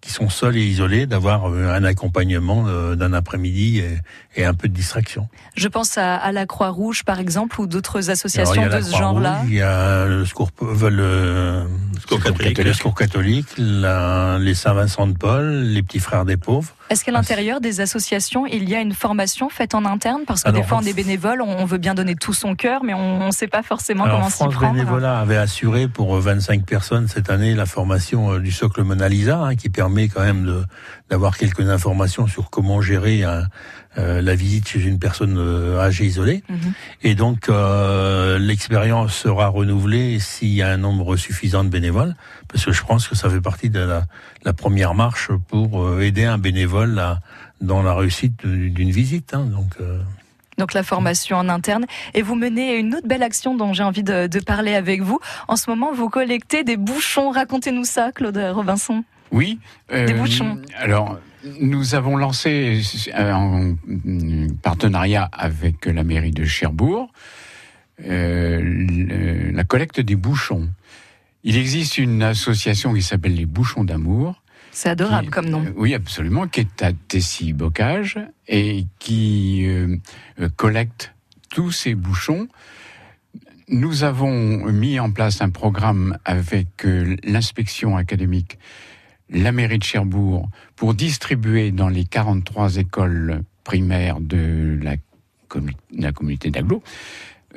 qui 0.00 0.10
sont 0.10 0.28
seules 0.28 0.56
et 0.56 0.64
isolées 0.64 1.06
d'avoir 1.06 1.46
euh, 1.50 1.72
un 1.74 1.84
accompagnement 1.84 2.64
euh, 2.66 2.94
d'un 2.96 3.12
après-midi 3.12 3.78
et, 3.80 4.40
et 4.40 4.44
un 4.44 4.54
peu 4.54 4.68
de 4.68 4.74
distraction. 4.74 5.28
Je 5.56 5.68
pense 5.68 5.98
à, 5.98 6.16
à 6.16 6.32
la 6.32 6.46
Croix-Rouge, 6.46 7.04
par 7.04 7.18
exemple, 7.20 7.60
ou 7.60 7.66
d'autres 7.66 8.10
associations 8.10 8.66
de 8.66 8.80
ce 8.80 8.96
genre-là. 8.96 9.42
Il 9.46 9.54
y 9.54 9.62
a 9.62 10.06
le 10.06 10.24
secours, 10.24 10.50
euh, 10.62 10.90
le, 10.90 12.00
Secours 12.00 12.22
catholique. 12.22 12.58
le 12.58 12.72
secours 12.72 12.94
catholique, 12.94 13.46
la- 13.58 14.38
les 14.40 14.54
Saint-Vincent 14.54 15.06
de 15.06 15.12
Paul, 15.16 15.44
les 15.64 15.82
petits 15.82 15.98
frères 16.00 16.24
des 16.24 16.36
pauvres. 16.36 16.74
Est-ce 16.90 17.04
qu'à 17.04 17.12
l'intérieur 17.12 17.60
des 17.60 17.80
associations, 17.80 18.44
il 18.46 18.68
y 18.68 18.74
a 18.74 18.80
une 18.80 18.92
formation 18.92 19.48
faite 19.48 19.74
en 19.74 19.84
interne? 19.86 20.22
Parce 20.26 20.42
que 20.42 20.48
Alors, 20.50 20.60
des 20.60 20.66
fois, 20.68 20.78
on 20.82 20.86
est 20.86 20.92
bénévole, 20.92 21.40
on 21.40 21.64
veut 21.64 21.78
bien 21.78 21.94
donner 21.94 22.14
tout 22.16 22.34
son 22.34 22.54
cœur, 22.54 22.84
mais 22.84 22.92
on 22.92 23.26
ne 23.26 23.30
sait 23.32 23.46
pas 23.48 23.62
forcément 23.62 24.04
Alors, 24.04 24.16
comment 24.18 24.28
s'y 24.30 24.36
France 24.36 24.54
prendre. 24.54 24.74
Bénévolat 24.74 25.18
avait 25.20 25.36
assuré 25.52 25.86
pour 25.86 26.16
euh, 26.16 26.20
25 26.20 26.64
personnes 26.64 27.08
cette 27.08 27.28
année 27.28 27.54
la 27.54 27.66
formation 27.66 28.32
euh, 28.32 28.38
du 28.40 28.50
socle 28.50 28.82
Mona 28.84 29.06
Lisa, 29.10 29.38
hein, 29.38 29.54
qui 29.54 29.68
permet 29.68 30.08
quand 30.08 30.22
même 30.22 30.64
d'avoir 31.10 31.36
quelques 31.36 31.68
informations 31.68 32.26
sur 32.26 32.48
comment 32.48 32.80
gérer 32.80 33.22
un- 33.22 33.44
euh, 33.98 34.22
la 34.22 34.34
visite 34.34 34.66
chez 34.66 34.80
une 34.82 34.98
personne 34.98 35.36
euh, 35.36 35.78
âgée 35.78 36.06
isolée. 36.06 36.42
Mhm. 36.48 36.72
Et 37.02 37.14
donc, 37.14 37.50
euh, 37.50 38.38
l'expérience 38.38 39.12
sera 39.12 39.48
renouvelée 39.48 40.18
s'il 40.20 40.48
y 40.54 40.62
a 40.62 40.70
un 40.70 40.78
nombre 40.78 41.16
suffisant 41.16 41.64
de 41.64 41.68
bénévoles, 41.68 42.14
parce 42.48 42.64
que 42.64 42.72
je 42.72 42.82
pense 42.82 43.06
que 43.06 43.14
ça 43.14 43.28
fait 43.28 43.42
partie 43.42 43.68
de 43.68 43.80
la, 43.80 44.04
la 44.46 44.54
première 44.54 44.94
marche 44.94 45.30
pour 45.48 45.82
euh, 45.84 46.00
aider 46.00 46.24
un 46.24 46.38
bénévole 46.38 46.98
à- 46.98 47.20
dans 47.60 47.82
la 47.82 47.92
réussite 47.94 48.46
d'une 48.46 48.90
visite. 48.90 49.34
hein. 49.34 49.44
donc, 49.44 49.74
euh, 49.82 50.00
Donc 50.58 50.74
la 50.74 50.82
formation 50.82 51.36
en 51.36 51.48
interne. 51.48 51.86
Et 52.14 52.22
vous 52.22 52.34
menez 52.34 52.76
une 52.78 52.94
autre 52.94 53.06
belle 53.06 53.22
action 53.22 53.54
dont 53.56 53.72
j'ai 53.72 53.82
envie 53.82 54.02
de, 54.02 54.26
de 54.26 54.38
parler 54.40 54.74
avec 54.74 55.00
vous. 55.02 55.18
En 55.48 55.56
ce 55.56 55.68
moment, 55.70 55.92
vous 55.92 56.08
collectez 56.08 56.62
des 56.64 56.76
bouchons. 56.76 57.30
Racontez-nous 57.30 57.84
ça, 57.84 58.12
Claude 58.12 58.36
Robinson. 58.52 59.04
Oui. 59.30 59.58
euh, 59.92 60.06
Des 60.06 60.12
bouchons. 60.14 60.60
Alors, 60.76 61.18
nous 61.60 61.94
avons 61.94 62.16
lancé 62.16 62.80
euh, 63.18 63.32
en 63.32 63.74
mm, 63.86 64.52
partenariat 64.62 65.28
avec 65.32 65.86
la 65.86 66.04
mairie 66.04 66.32
de 66.32 66.44
Cherbourg 66.44 67.10
euh, 68.06 68.60
le- 68.62 69.50
la 69.52 69.64
collecte 69.64 70.00
des 70.00 70.16
bouchons. 70.16 70.68
Il 71.44 71.56
existe 71.56 71.98
une 71.98 72.22
association 72.22 72.94
qui 72.94 73.02
s'appelle 73.02 73.34
les 73.34 73.46
Bouchons 73.46 73.84
d'amour. 73.84 74.41
C'est 74.72 74.88
adorable 74.88 75.26
qui- 75.26 75.30
comme 75.30 75.48
nom. 75.50 75.62
euh, 75.64 75.72
oui, 75.76 75.94
absolument, 75.94 76.48
qui 76.48 76.60
est 76.60 76.82
à 76.82 76.92
Tessy-Bocage 76.92 78.18
et 78.48 78.86
qui 78.98 79.66
euh, 79.66 79.96
euh, 80.40 80.48
collecte 80.56 81.14
tous 81.50 81.70
ces 81.70 81.94
bouchons. 81.94 82.48
Nous 83.68 84.02
avons 84.04 84.64
mis 84.72 84.98
en 84.98 85.10
place 85.12 85.40
un 85.40 85.50
programme 85.50 86.18
avec 86.24 86.84
l'inspection 87.24 87.96
académique, 87.96 88.58
la 89.30 89.52
mairie 89.52 89.78
de 89.78 89.84
Cherbourg, 89.84 90.48
pour 90.76 90.94
distribuer 90.94 91.70
dans 91.70 91.88
les 91.88 92.04
43 92.04 92.76
écoles 92.76 93.42
primaires 93.64 94.20
de 94.20 94.78
la, 94.82 94.96
commu- 95.48 95.76
la 95.96 96.12
communauté 96.12 96.50
d'Aglo 96.50 96.82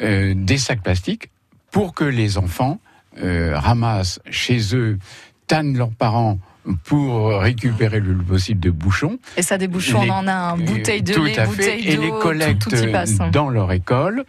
euh, 0.01 0.34
des 0.36 0.57
sacs 0.57 0.84
plastiques 0.84 1.29
pour 1.72 1.93
que 1.93 2.03
les 2.05 2.38
enfants 2.38 2.79
euh, 3.22 3.57
ramassent 3.57 4.19
chez 4.29 4.75
eux, 4.75 5.00
tannent 5.48 5.77
leurs 5.77 5.91
parents 5.91 6.38
pour 6.84 7.39
récupérer 7.39 8.00
le 8.00 8.15
plus 8.15 8.25
possible 8.25 8.60
de 8.60 8.72
bouchons. 8.72 9.19
Et 9.38 9.41
ça, 9.41 9.57
des 9.57 9.67
bouchons, 9.67 10.01
Les- 10.01 10.10
on 10.10 10.13
en 10.13 10.27
a 10.27 10.34
un. 10.34 10.57
Bouteille 10.57 11.03
de 11.03 11.13
Tout 11.13 11.24
lait, 11.24 11.38
à 11.39 11.45
et 11.45 11.98
les 11.98 12.10
tout- 12.10 12.19
collectent 12.19 12.69
tout, 12.69 12.91
passe. 12.91 13.19
hein. 13.19 13.29
dans 13.31 13.50
leur 13.50 13.72
école. 13.72 14.25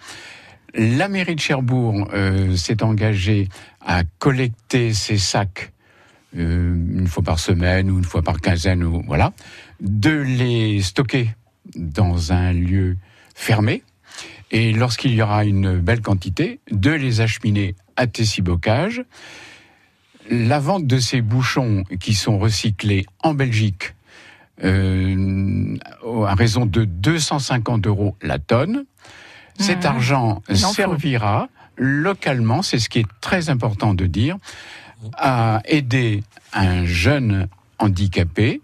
La 0.74 1.08
mairie 1.08 1.34
de 1.36 1.40
Cherbourg 1.40 2.08
euh, 2.12 2.54
s'est 2.56 2.82
engagée 2.82 3.48
à 3.84 4.02
collecter 4.18 4.92
ces 4.92 5.16
sacs 5.16 5.72
euh, 6.36 6.74
une 6.74 7.06
fois 7.06 7.22
par 7.22 7.38
semaine 7.38 7.90
ou 7.90 7.96
une 7.98 8.04
fois 8.04 8.20
par 8.22 8.40
quinzaine, 8.40 8.84
ou 8.84 9.02
voilà, 9.06 9.32
de 9.80 10.10
les 10.10 10.82
stocker 10.82 11.30
dans 11.74 12.32
un 12.32 12.52
lieu 12.52 12.96
fermé. 13.34 13.82
Et 14.50 14.72
lorsqu'il 14.72 15.14
y 15.14 15.22
aura 15.22 15.44
une 15.44 15.78
belle 15.78 16.02
quantité, 16.02 16.60
de 16.70 16.90
les 16.90 17.20
acheminer 17.22 17.74
à 17.96 18.06
Tessy-Bocage. 18.06 19.02
La 20.30 20.58
vente 20.58 20.86
de 20.86 20.98
ces 20.98 21.20
bouchons 21.20 21.84
qui 22.00 22.14
sont 22.14 22.38
recyclés 22.38 23.06
en 23.22 23.34
Belgique 23.34 23.94
euh, 24.64 25.76
à 26.26 26.34
raison 26.34 26.66
de 26.66 26.84
250 26.84 27.86
euros 27.86 28.16
la 28.22 28.38
tonne. 28.38 28.84
Cet 29.58 29.80
Mhm. 29.80 29.86
argent 29.86 30.42
servira 30.52 31.48
localement, 31.76 32.62
c'est 32.62 32.78
ce 32.78 32.88
qui 32.88 33.00
est 33.00 33.06
très 33.20 33.50
important 33.50 33.92
de 33.94 34.06
dire, 34.06 34.36
à 35.16 35.60
aider 35.66 36.22
un 36.54 36.84
jeune 36.86 37.48
handicapé 37.78 38.60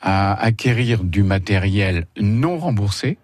à 0.00 0.34
acquérir 0.34 1.04
du 1.04 1.22
matériel 1.22 2.06
non 2.20 2.58
remboursé. 2.58 3.18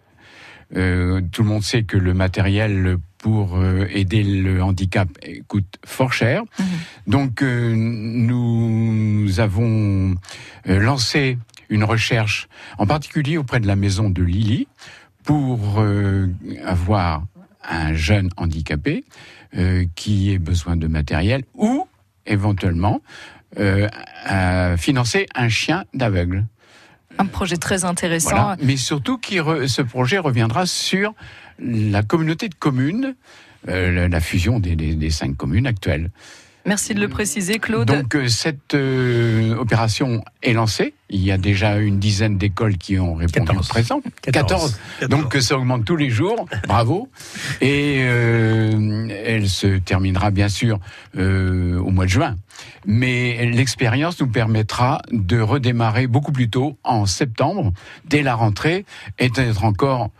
Euh, 0.77 1.21
tout 1.33 1.43
le 1.43 1.49
monde 1.49 1.63
sait 1.63 1.83
que 1.83 1.97
le 1.97 2.15
matériel 2.15 2.97
pour 3.21 3.57
euh, 3.57 3.87
aider 3.91 4.23
le 4.25 4.63
handicap 4.63 5.09
coûte 5.47 5.77
fort 5.85 6.13
cher. 6.13 6.43
Mhm. 6.59 6.67
Donc 7.07 7.43
euh, 7.43 7.75
nous 7.77 9.41
avons 9.41 10.15
euh, 10.69 10.79
lancé 10.81 11.39
une 11.69 11.85
recherche, 11.85 12.49
en 12.79 12.87
particulier 12.87 13.37
auprès 13.37 13.61
de 13.61 13.67
la 13.67 13.77
maison 13.77 14.11
de 14.11 14.23
Lily, 14.23 14.67
pour 15.23 15.81
euh, 15.81 16.29
avoir 16.65 17.23
un 17.69 17.93
jeune 17.95 18.31
handicapé 18.37 19.05
euh, 19.57 19.85
qui 19.95 20.33
ait 20.33 20.39
besoin 20.39 20.77
de 20.77 20.87
matériel 20.89 21.45
ou 21.55 21.87
éventuellement 22.27 23.01
euh, 23.59 23.89
financer 24.79 25.27
un 25.35 25.49
chien 25.49 25.85
d'aveugle. 25.93 26.47
Un 27.19 27.27
projet 27.27 27.57
très 27.57 27.85
intéressant. 27.85 28.31
Voilà. 28.31 28.57
Mais 28.63 28.77
surtout, 28.77 29.19
qui 29.19 29.37
re- 29.39 29.67
ce 29.67 29.83
projet 29.83 30.19
reviendra 30.19 30.65
sur 30.65 31.13
la 31.61 32.03
communauté 32.03 32.49
de 32.49 32.55
communes, 32.55 33.15
euh, 33.69 33.93
la, 33.93 34.09
la 34.09 34.21
fusion 34.21 34.59
des, 34.61 34.77
des- 34.77 34.95
des 34.95 35.11
cinq 35.11 35.37
communes 35.37 35.67
actuelles. 35.67 36.11
Merci 36.67 36.93
de 36.95 37.01
le 37.01 37.09
préciser, 37.09 37.59
Claude. 37.59 37.89
Donc 37.89 38.15
euh, 38.15 38.29
cette 38.29 38.75
euh, 38.75 39.57
opération 39.57 40.23
est 40.43 40.53
lancée. 40.53 40.93
Il 41.09 41.25
y 41.25 41.33
a 41.33 41.39
déjà 41.39 41.79
une 41.79 41.99
dizaine 41.99 42.37
d'écoles 42.37 42.77
qui 42.77 42.99
ont 42.99 43.15
répondu 43.15 43.47
14. 43.47 43.69
présent. 43.69 44.03
14. 44.31 44.79
Donc 45.09 45.35
euh, 45.37 45.41
ça 45.41 45.57
augmente 45.59 45.87
tous 45.87 45.97
les 45.97 46.11
jours. 46.11 46.47
Bravo. 46.69 47.09
Et 47.63 48.01
euh, 48.03 49.09
elle 49.25 49.49
se 49.49 49.79
terminera 49.79 50.31
bien 50.31 50.51
sûr 50.51 50.79
euh, 51.17 51.79
au 51.79 51.91
mois 51.91 52.05
de 52.05 52.11
juin. 52.11 52.37
Mais 52.85 53.47
l'expérience 53.47 54.21
nous 54.21 54.29
permettra 54.29 55.01
de 55.11 55.41
redémarrer 55.41 56.07
beaucoup 56.07 56.31
plus 56.33 56.51
tôt 56.51 56.77
en 56.85 57.07
septembre, 57.07 57.73
dès 58.05 58.23
la 58.23 58.35
rentrée, 58.35 58.85
et 59.19 59.31
d'être 59.31 59.65
encore 59.65 60.11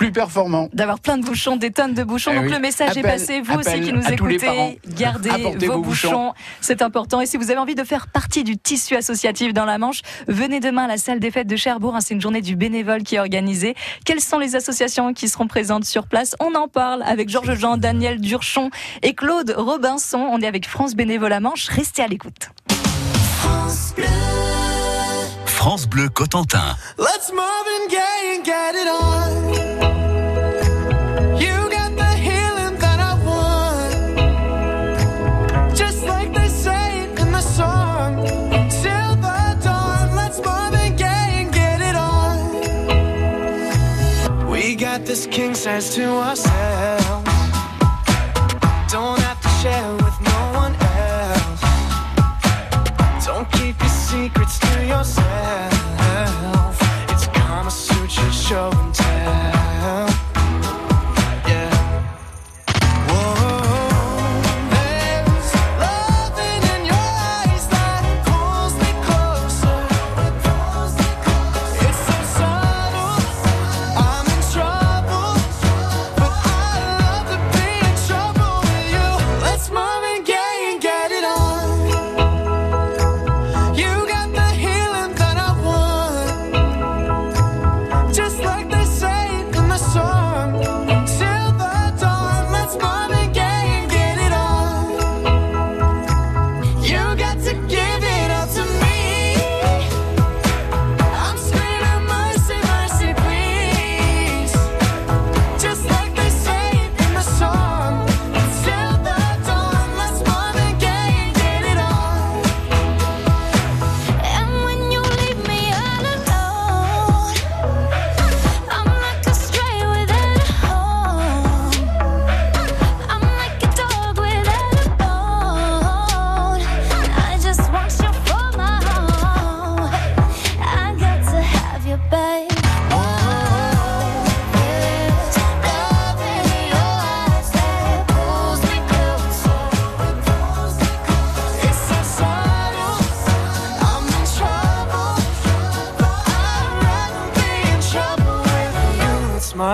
plus 0.00 0.12
performant. 0.12 0.70
D'avoir 0.72 0.98
plein 0.98 1.18
de 1.18 1.24
bouchons, 1.26 1.56
des 1.56 1.70
tonnes 1.72 1.92
de 1.92 2.02
bouchons. 2.02 2.30
Eh 2.32 2.36
Donc 2.36 2.44
oui. 2.46 2.52
le 2.52 2.58
message 2.58 2.96
est 2.96 3.02
passé. 3.02 3.42
Vous 3.42 3.58
aussi 3.58 3.82
qui 3.82 3.92
nous 3.92 4.00
à 4.06 4.12
écoutez, 4.12 4.80
gardez 4.96 5.28
Apportez 5.38 5.66
vos 5.66 5.74
vos 5.74 5.80
bouchons. 5.82 6.08
bouchons. 6.08 6.32
C'est 6.62 6.80
important. 6.80 7.20
Et 7.20 7.26
si 7.26 7.36
vous 7.36 7.50
avez 7.50 7.58
envie 7.60 7.74
de 7.74 7.84
faire 7.84 8.06
partie 8.06 8.42
du 8.42 8.56
tissu 8.56 8.96
associatif 8.96 9.52
dans 9.52 9.66
la 9.66 9.76
Manche, 9.76 10.00
venez 10.26 10.58
demain 10.58 10.84
à 10.84 10.88
la 10.88 10.96
salle 10.96 11.20
des 11.20 11.30
fêtes 11.30 11.48
de 11.48 11.56
Cherbourg. 11.56 11.94
hein, 11.94 12.00
C'est 12.00 12.14
une 12.14 12.20
journée 12.22 12.40
du 12.40 12.56
bénévole 12.56 13.02
qui 13.02 13.16
est 13.16 13.18
organisée. 13.18 13.74
Quelles 14.06 14.22
sont 14.22 14.38
les 14.38 14.56
associations 14.56 15.12
qui 15.12 15.28
seront 15.28 15.46
présentes 15.46 15.84
sur 15.84 16.06
place? 16.06 16.34
On 16.40 16.54
en 16.54 16.66
parle 16.66 17.02
avec 17.02 17.28
Georges 17.28 17.58
Jean, 17.58 17.76
Daniel 17.76 18.22
Durchon 18.22 18.70
et 19.02 19.12
Claude 19.12 19.54
Robinson. 19.54 20.16
On 20.32 20.40
est 20.40 20.46
avec 20.46 20.66
France 20.66 20.94
Bénévolat 20.94 21.40
Manche. 21.40 21.68
Restez 21.68 22.00
à 22.02 22.06
l'écoute. 22.06 22.48
France 25.44 25.86
Bleu 25.86 26.08
Cotentin. 26.08 26.74
Let's 26.98 27.30
Gaye 27.90 28.38
and 28.38 28.44
get 28.44 28.74
it 28.80 28.88
on. 28.88 29.39
This 45.10 45.26
king 45.26 45.56
size 45.56 45.92
to 45.92 46.04
ourselves. 46.04 47.24
Don't 48.92 49.18
have 49.26 49.40
to 49.40 49.48
share 49.60 49.92
with 50.04 50.16
no 50.32 50.40
one 50.62 50.74
else. 51.02 51.62
Don't 53.26 53.50
keep 53.50 53.76
your 53.80 53.88
secrets 53.88 54.60
to 54.60 54.86
yourself. 54.86 56.76
It's 57.08 57.26
Kama 57.26 57.72
Sutra 57.72 58.30
show 58.30 58.70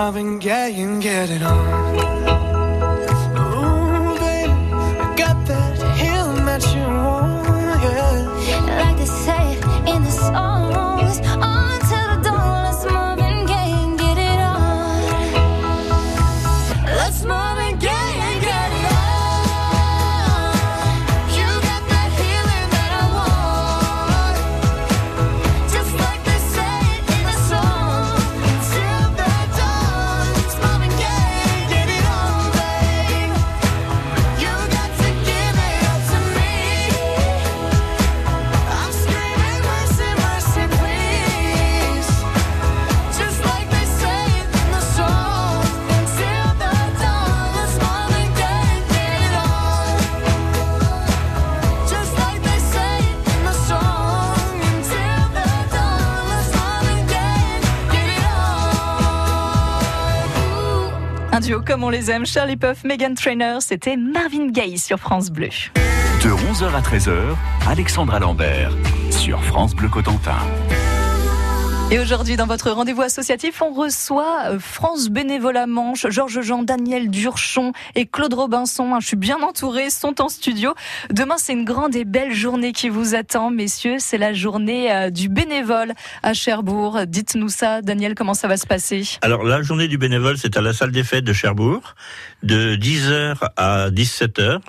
It's 0.07 0.13
Marvin 0.13 0.39
Gaye 0.39 0.81
and 0.83 1.01
get 1.03 1.29
it 1.29 1.41
on. 1.43 2.26
Comme 61.77 61.83
on 61.83 61.89
les 61.91 62.09
aime, 62.09 62.25
Charlie 62.25 62.55
Puff, 62.55 62.83
Megan 62.85 63.13
Trainor, 63.13 63.61
c'était 63.61 63.97
Marvin 63.97 64.47
Gaye 64.47 64.79
sur 64.79 64.97
France 64.97 65.29
Bleu. 65.29 65.49
De 66.23 66.29
11h 66.29 66.73
à 66.73 66.81
13h, 66.81 67.35
Alexandra 67.67 68.17
Lambert 68.17 68.71
sur 69.11 69.43
France 69.43 69.75
Bleu 69.75 69.87
Cotentin. 69.87 70.39
Et 71.89 71.99
aujourd'hui, 71.99 72.35
dans 72.35 72.47
votre 72.47 72.69
rendez-vous 72.69 73.01
associatif, 73.01 73.61
on 73.61 73.71
reçoit 73.71 74.47
euh, 74.47 74.59
France 74.59 75.07
Bénévolat 75.07 75.67
Manche, 75.67 76.05
Georges 76.09 76.41
Jean, 76.41 76.61
Daniel 76.61 77.09
Durchon 77.09 77.71
et 77.95 78.05
Claude 78.05 78.33
Robinson. 78.33 78.99
Je 78.99 79.07
suis 79.07 79.15
bien 79.15 79.41
entourée, 79.41 79.89
sont 79.89 80.19
en 80.19 80.27
studio. 80.27 80.73
Demain, 81.13 81.35
c'est 81.37 81.53
une 81.53 81.63
grande 81.63 81.95
et 81.95 82.03
belle 82.03 82.33
journée 82.33 82.73
qui 82.73 82.89
vous 82.89 83.15
attend, 83.15 83.51
messieurs. 83.51 83.95
C'est 83.99 84.17
la 84.17 84.33
journée 84.33 84.93
euh, 84.93 85.09
du 85.11 85.29
bénévole 85.29 85.93
à 86.23 86.33
Cherbourg. 86.33 86.99
Dites-nous 87.07 87.47
ça, 87.47 87.81
Daniel, 87.81 88.15
comment 88.15 88.33
ça 88.33 88.49
va 88.49 88.57
se 88.57 88.67
passer? 88.67 89.03
Alors, 89.21 89.45
la 89.45 89.61
journée 89.61 89.87
du 89.87 89.97
bénévole, 89.97 90.37
c'est 90.37 90.57
à 90.57 90.61
la 90.61 90.73
salle 90.73 90.91
des 90.91 91.05
fêtes 91.05 91.23
de 91.23 91.31
Cherbourg, 91.31 91.95
de 92.43 92.75
10h 92.75 93.37
à 93.55 93.89
17h. 93.91 94.59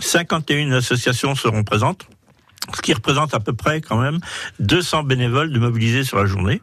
51 0.00 0.72
associations 0.72 1.34
seront 1.34 1.64
présentes, 1.64 2.08
ce 2.74 2.80
qui 2.82 2.92
représente 2.94 3.34
à 3.34 3.40
peu 3.40 3.52
près 3.52 3.80
quand 3.80 3.98
même 4.00 4.18
200 4.60 5.02
bénévoles 5.04 5.52
de 5.52 5.58
mobilisés 5.58 6.04
sur 6.04 6.18
la 6.18 6.26
journée. 6.26 6.62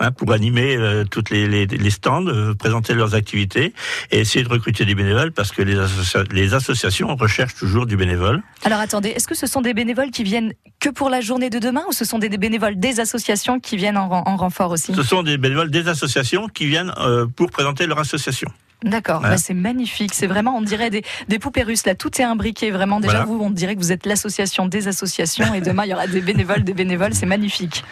hein, 0.00 0.12
pour 0.12 0.32
animer 0.32 0.76
euh, 0.76 1.04
toutes 1.04 1.30
les, 1.30 1.46
les, 1.48 1.66
les 1.66 1.90
stands, 1.90 2.24
euh, 2.26 2.54
présenter 2.54 2.94
leurs 2.94 3.14
activités 3.14 3.74
et 4.10 4.20
essayer 4.20 4.44
de 4.44 4.48
recruter 4.48 4.84
des 4.84 4.94
bénévoles 4.94 5.32
parce 5.32 5.50
que 5.52 5.62
les, 5.62 5.76
associa- 5.76 6.24
les 6.32 6.54
associations 6.54 7.14
recherchent 7.16 7.56
toujours 7.56 7.86
du 7.86 7.96
bénévole. 7.96 8.42
Alors 8.64 8.78
attendez, 8.80 9.08
est-ce 9.10 9.26
que 9.28 9.34
ce 9.34 9.46
sont 9.46 9.60
des 9.62 9.74
bénévoles 9.74 10.10
qui 10.10 10.22
viennent 10.22 10.52
que 10.78 10.88
pour 10.90 11.10
la 11.10 11.20
journée 11.20 11.50
de 11.50 11.58
demain 11.58 11.82
ou 11.88 11.92
ce 11.92 12.04
sont 12.04 12.18
des 12.18 12.28
bénévoles 12.30 12.78
des 12.78 13.00
associations 13.00 13.58
qui 13.60 13.76
viennent 13.76 13.98
en 13.98 14.36
renfort 14.36 14.70
aussi? 14.70 14.94
Ce 14.94 15.02
sont 15.02 15.22
des 15.22 15.36
bénévoles 15.38 15.70
des 15.70 15.88
associations 15.88 16.46
qui 16.48 16.66
viennent 16.66 16.92
euh, 16.98 17.26
pour 17.26 17.50
présenter 17.50 17.86
leur 17.86 17.98
association. 17.98 18.50
D'accord, 18.82 19.20
Voilà. 19.20 19.34
bah, 19.36 19.40
c'est 19.44 19.54
magnifique. 19.54 20.14
C'est 20.14 20.26
vraiment, 20.26 20.56
on 20.56 20.62
dirait 20.62 20.90
des, 20.90 21.02
des 21.28 21.38
poupées 21.38 21.62
russes. 21.62 21.84
Là, 21.86 21.94
tout 21.94 22.20
est 22.20 22.24
imbriqué. 22.24 22.70
Vraiment, 22.70 23.00
déjà, 23.00 23.24
Voilà. 23.24 23.26
vous, 23.26 23.38
on 23.42 23.50
dirait 23.50 23.74
que 23.74 23.80
vous 23.80 23.92
êtes 23.92 24.06
l'association 24.06 24.66
des 24.66 24.88
associations 24.88 25.52
et 25.54 25.60
demain, 25.60 25.84
il 25.84 25.90
y 25.90 25.94
aura 25.94 26.06
des 26.06 26.20
bénévoles, 26.20 26.64
des 26.64 26.72
bénévoles. 26.74 27.14
C'est 27.14 27.26
magnifique. 27.26 27.84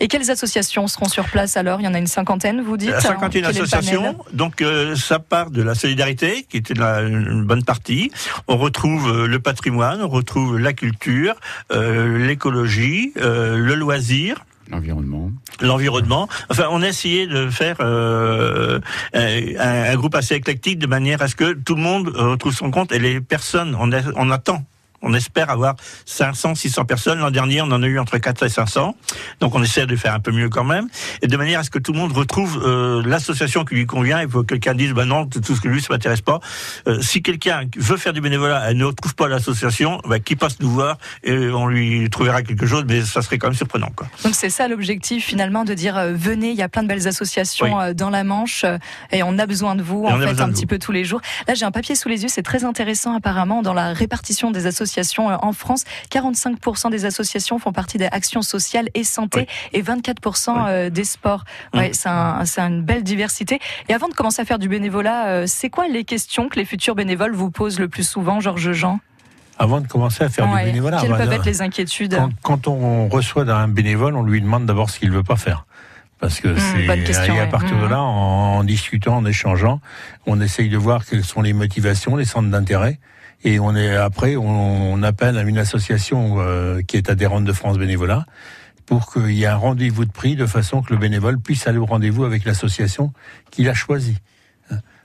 Et 0.00 0.06
quelles 0.06 0.30
associations 0.30 0.86
seront 0.86 1.08
sur 1.08 1.24
place 1.24 1.56
alors? 1.56 1.80
Il 1.80 1.84
y 1.84 1.88
en 1.88 1.94
a 1.94 1.98
une 1.98 2.06
cinquantaine, 2.06 2.62
vous 2.62 2.76
dites 2.76 2.90
La 2.90 3.00
51 3.00 3.28
Quel 3.30 3.56
est 3.56 3.60
le 3.60 3.66
panel? 3.66 3.78
Associations, 3.78 4.18
donc 4.32 4.62
euh, 4.62 4.94
ça 4.94 5.18
part 5.18 5.50
de 5.50 5.60
la 5.60 5.74
solidarité, 5.74 6.46
qui 6.48 6.58
était 6.58 6.74
la- 6.74 7.00
une 7.02 7.42
bonne 7.44 7.64
partie. 7.64 8.12
On 8.46 8.56
retrouve 8.58 9.08
euh, 9.10 9.26
le 9.26 9.40
patrimoine, 9.40 10.00
on 10.00 10.06
retrouve 10.08 10.56
la 10.56 10.72
culture, 10.72 11.34
euh, 11.72 12.16
l'écologie, 12.28 13.12
euh, 13.16 13.56
le 13.58 13.74
loisir. 13.74 14.44
L'environnement. 14.70 15.30
L'environnement. 15.60 16.28
Enfin, 16.50 16.66
on 16.70 16.82
a 16.82 16.88
essayé 16.88 17.26
de 17.26 17.48
faire 17.48 17.76
euh, 17.80 18.80
un, 19.14 19.96
groupe 19.96 20.14
assez 20.14 20.34
éclectique 20.34 20.78
de 20.78 20.86
manière 20.86 21.22
à 21.22 21.28
ce 21.28 21.34
que 21.34 21.54
tout 21.54 21.74
le 21.74 21.82
monde 21.82 22.08
retrouve 22.08 22.54
son 22.54 22.70
compte 22.70 22.92
et 22.92 22.98
les 22.98 23.20
personnes, 23.20 23.74
on, 23.78 23.90
on 24.16 24.30
attend 24.30 24.64
On 25.02 25.14
espère 25.14 25.50
avoir 25.50 25.76
500, 26.06 26.54
600 26.56 26.84
personnes. 26.84 27.18
L'an 27.20 27.30
dernier, 27.30 27.62
on 27.62 27.66
en 27.66 27.82
a 27.82 27.86
eu 27.86 27.98
entre 27.98 28.18
4 28.18 28.44
et 28.44 28.48
500. 28.48 28.96
Donc 29.40 29.54
on 29.54 29.62
essaie 29.62 29.86
de 29.86 29.94
faire 29.96 30.12
un 30.12 30.20
peu 30.20 30.32
mieux 30.32 30.48
quand 30.48 30.64
même. 30.64 30.88
Et 31.22 31.28
de 31.28 31.36
manière 31.36 31.60
à 31.60 31.62
ce 31.62 31.70
que 31.70 31.78
tout 31.78 31.92
le 31.92 31.98
monde 31.98 32.12
retrouve 32.12 32.60
euh, 32.64 33.02
l'association 33.06 33.64
qui 33.64 33.76
lui 33.76 33.86
convient. 33.86 34.20
Il 34.20 34.28
faut 34.28 34.42
que 34.42 34.48
quelqu'un 34.54 34.74
dise, 34.74 34.92
bah 34.92 35.04
non, 35.04 35.26
tout 35.26 35.54
ce 35.54 35.60
que 35.60 35.68
lui, 35.68 35.80
ça 35.80 35.88
m'intéresse 35.90 36.20
pas. 36.20 36.40
Euh, 36.88 37.00
si 37.00 37.22
quelqu'un 37.22 37.62
veut 37.76 37.96
faire 37.96 38.12
du 38.12 38.20
bénévolat 38.20 38.70
et 38.70 38.74
ne 38.74 38.84
retrouve 38.84 39.14
pas 39.14 39.28
l'association, 39.28 40.00
bah, 40.08 40.18
qu'il 40.18 40.36
passe 40.36 40.58
nous 40.60 40.70
voir 40.70 40.98
et 41.22 41.32
on 41.50 41.66
lui 41.68 42.10
trouvera 42.10 42.42
quelque 42.42 42.66
chose, 42.66 42.84
mais 42.88 43.02
ça 43.02 43.22
serait 43.22 43.38
quand 43.38 43.48
même 43.48 43.56
surprenant. 43.56 43.90
Quoi. 43.94 44.08
Donc 44.24 44.34
c'est 44.34 44.50
ça 44.50 44.66
l'objectif 44.66 45.24
finalement 45.24 45.64
de 45.64 45.74
dire 45.74 45.96
euh, 45.96 46.12
venez, 46.12 46.50
il 46.50 46.56
y 46.56 46.62
a 46.62 46.68
plein 46.68 46.82
de 46.82 46.88
belles 46.88 47.06
associations 47.06 47.78
Oui. 47.78 47.94
dans 47.94 48.10
la 48.10 48.24
Manche 48.24 48.64
et 49.12 49.22
on 49.22 49.38
a 49.38 49.46
besoin 49.46 49.76
de 49.76 49.82
vous 49.82 50.04
Et 50.08 50.12
en 50.12 50.18
fait 50.18 50.40
un 50.40 50.48
petit 50.50 50.62
vous. 50.62 50.66
peu 50.66 50.78
tous 50.78 50.92
les 50.92 51.04
jours. 51.04 51.20
Là 51.46 51.54
j'ai 51.54 51.64
un 51.64 51.70
papier 51.70 51.94
sous 51.94 52.08
les 52.08 52.22
yeux, 52.22 52.28
c'est 52.28 52.42
très 52.42 52.64
intéressant 52.64 53.14
apparemment 53.16 53.62
dans 53.62 53.74
la 53.74 53.92
répartition 53.92 54.50
des 54.50 54.66
associations 54.66 54.87
euh, 55.30 55.36
en 55.42 55.52
France. 55.52 55.84
45% 56.10 56.90
des 56.90 57.04
associations 57.04 57.58
font 57.58 57.72
partie 57.72 57.98
des 57.98 58.06
actions 58.06 58.42
sociales 58.42 58.88
et 58.94 59.04
santé 59.04 59.46
et 59.72 59.82
24% 59.82 60.66
euh, 60.68 60.90
des 60.90 61.04
sports. 61.04 61.44
Ouais, 61.74 61.90
c'est 61.92 62.08
un, 62.08 62.44
c'est 62.44 62.60
une 62.60 62.82
belle 62.82 63.02
diversité. 63.02 63.60
Et 63.88 63.94
avant 63.94 64.08
de 64.08 64.14
commencer 64.14 64.42
à 64.42 64.44
faire 64.44 64.58
du 64.58 64.68
bénévolat, 64.68 65.28
euh, 65.28 65.44
c'est 65.46 65.70
quoi 65.70 65.88
les 65.88 66.04
questions 66.04 66.48
que 66.48 66.56
les 66.56 66.64
futurs 66.64 66.94
bénévoles 66.94 67.34
vous 67.34 67.50
posent 67.50 67.78
le 67.78 67.88
plus 67.88 68.08
souvent, 68.08 68.40
Georges 68.40 68.72
Jean? 68.72 69.00
Avant 69.58 69.80
de 69.80 69.86
commencer 69.88 70.22
à 70.24 70.28
faire 70.28 70.48
Ouais. 70.50 70.60
du 70.64 70.66
bénévolat, 70.70 70.98
Quelles 71.00 71.16
peuvent 71.16 71.32
être 71.32 71.44
les 71.44 71.62
inquiétudes? 71.62 72.14
quand, 72.16 72.30
quand 72.42 72.68
on 72.68 73.08
reçoit 73.08 73.42
un 73.50 73.68
bénévole, 73.68 74.14
on 74.16 74.22
lui 74.22 74.40
demande 74.40 74.66
d'abord 74.66 74.88
ce 74.90 74.98
qu'il 75.00 75.10
veut 75.10 75.24
pas 75.24 75.36
faire. 75.36 75.64
Parce 76.20 76.40
que 76.40 76.56
c'est 76.58 76.84
bonne 76.86 77.04
question, 77.04 77.34
et 77.34 77.38
à 77.38 77.44
ouais. 77.44 77.48
partir 77.48 77.76
de 77.76 77.84
Mhm. 77.84 77.90
là, 77.90 78.00
en, 78.02 78.58
en 78.58 78.64
discutant, 78.64 79.16
en 79.18 79.24
échangeant, 79.24 79.80
on 80.26 80.40
essaye 80.40 80.68
de 80.68 80.76
voir 80.76 81.04
quelles 81.06 81.24
sont 81.24 81.42
les 81.42 81.52
motivations, 81.52 82.16
les 82.16 82.24
centres 82.24 82.48
d'intérêt. 82.48 82.98
Et 83.44 83.60
on 83.60 83.74
est 83.76 83.94
après, 83.94 84.36
on, 84.36 85.02
appelle 85.02 85.38
à 85.38 85.42
une 85.42 85.58
association 85.58 86.36
euh, 86.38 86.82
qui 86.82 86.96
est 86.96 87.08
adhérente 87.08 87.44
de 87.44 87.52
France 87.52 87.78
Bénévolat 87.78 88.26
pour 88.84 89.12
qu'il 89.12 89.32
y 89.32 89.44
ait 89.44 89.46
un 89.46 89.56
rendez-vous 89.56 90.04
de 90.04 90.10
prix 90.10 90.34
de 90.34 90.46
façon 90.46 90.82
que 90.82 90.92
le 90.92 90.98
bénévole 90.98 91.38
puisse 91.38 91.66
aller 91.66 91.78
au 91.78 91.86
rendez-vous 91.86 92.24
avec 92.24 92.44
l'association 92.44 93.12
qu'il 93.50 93.68
a 93.68 93.74
choisie. 93.74 94.16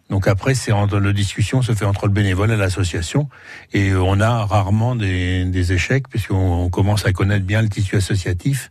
Donc 0.10 0.28
après, 0.28 0.54
c'est 0.54 0.72
entre 0.72 1.00
le 1.00 1.14
discussion 1.14 1.62
se 1.62 1.72
fait 1.72 1.86
entre 1.86 2.08
le 2.08 2.14
bénévole 2.14 2.52
et 2.52 2.58
l'association, 2.58 3.30
et 3.72 3.90
euh, 3.90 4.02
on 4.02 4.20
a 4.20 4.46
rarement 4.46 4.96
des, 4.96 5.46
des 5.46 5.74
échecs 5.74 6.08
puisqu'on 6.08 6.66
on 6.66 6.70
commence 6.70 7.06
à 7.06 7.14
connaître 7.14 7.46
bien 7.46 7.62
le 7.62 7.70
tissu 7.70 7.96
associatif, 7.96 8.70